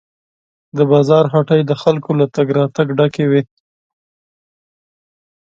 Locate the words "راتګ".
2.57-2.87